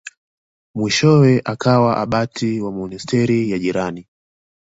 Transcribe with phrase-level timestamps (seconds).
[0.75, 4.03] Mwishowe akawa abati wa monasteri ya jirani.